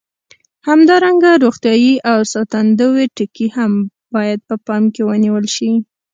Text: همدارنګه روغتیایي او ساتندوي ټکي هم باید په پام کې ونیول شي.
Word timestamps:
همدارنګه 0.67 1.31
روغتیایي 1.43 1.93
او 2.11 2.19
ساتندوي 2.33 3.05
ټکي 3.15 3.47
هم 3.57 3.73
باید 4.15 4.39
په 4.47 4.55
پام 4.65 4.83
کې 4.93 5.01
ونیول 5.05 5.45
شي. 5.55 5.71